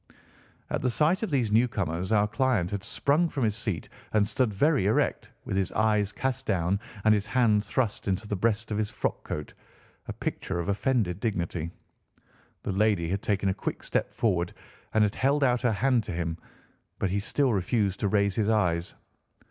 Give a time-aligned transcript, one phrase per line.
[0.71, 4.51] At the sight of these newcomers our client had sprung from his seat and stood
[4.51, 8.79] very erect, with his eyes cast down and his hand thrust into the breast of
[8.79, 9.53] his frock coat,
[10.07, 11.69] a picture of offended dignity.
[12.63, 14.55] The lady had taken a quick step forward
[14.95, 16.39] and had held out her hand to him,
[16.97, 18.95] but he still refused to raise his eyes.